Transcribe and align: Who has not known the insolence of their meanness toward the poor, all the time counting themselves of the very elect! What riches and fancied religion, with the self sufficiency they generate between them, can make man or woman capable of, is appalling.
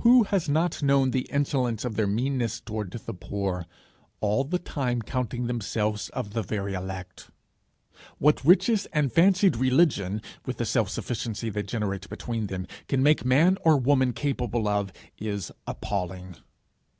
Who 0.00 0.24
has 0.24 0.50
not 0.50 0.82
known 0.82 1.12
the 1.12 1.26
insolence 1.30 1.82
of 1.86 1.96
their 1.96 2.06
meanness 2.06 2.60
toward 2.60 2.90
the 2.90 3.14
poor, 3.14 3.64
all 4.20 4.44
the 4.44 4.58
time 4.58 5.00
counting 5.00 5.46
themselves 5.46 6.10
of 6.10 6.34
the 6.34 6.42
very 6.42 6.74
elect! 6.74 7.30
What 8.18 8.44
riches 8.44 8.84
and 8.92 9.10
fancied 9.10 9.56
religion, 9.56 10.20
with 10.44 10.58
the 10.58 10.66
self 10.66 10.90
sufficiency 10.90 11.48
they 11.48 11.62
generate 11.62 12.10
between 12.10 12.48
them, 12.48 12.66
can 12.86 13.02
make 13.02 13.24
man 13.24 13.56
or 13.64 13.78
woman 13.78 14.12
capable 14.12 14.68
of, 14.68 14.92
is 15.16 15.50
appalling. 15.66 16.36